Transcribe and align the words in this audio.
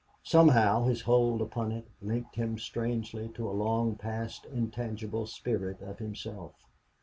Somehow 0.23 0.85
his 0.85 1.03
hold 1.03 1.43
upon 1.43 1.71
it 1.71 1.87
linked 2.01 2.35
him 2.35 2.57
strangely 2.57 3.29
to 3.35 3.47
a 3.47 3.51
long 3.53 3.93
past, 3.93 4.47
intangible 4.47 5.27
spirit 5.27 5.79
of 5.79 5.99
himself. 5.99 6.53